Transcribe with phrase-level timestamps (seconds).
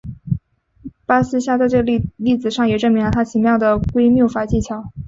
[1.05, 4.91] 巴斯夏在这个例子上也证明了他巧妙的归谬法技巧。